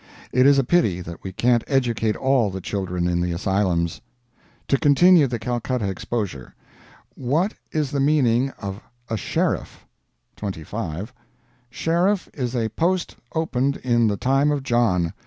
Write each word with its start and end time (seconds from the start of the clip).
It 0.31 0.47
is 0.47 0.57
a 0.57 0.63
pity 0.63 1.01
that 1.01 1.23
we 1.23 1.31
can't 1.31 1.63
educate 1.67 2.15
all 2.15 2.49
the 2.49 2.59
children 2.59 3.07
in 3.07 3.21
the 3.21 3.31
asylums. 3.33 4.01
To 4.69 4.79
continue 4.79 5.27
the 5.27 5.37
Calcutta 5.37 5.87
exposure: 5.87 6.55
"What 7.13 7.53
is 7.71 7.91
the 7.91 7.99
meaning 7.99 8.49
of 8.57 8.81
a 9.11 9.15
Sheriff?" 9.17 9.85
"25. 10.37 11.13
Sheriff 11.69 12.27
is 12.33 12.55
a 12.55 12.69
post 12.69 13.15
opened 13.35 13.77
in 13.77 14.07
the 14.07 14.17
time 14.17 14.49
of 14.49 14.63
John. 14.63 15.13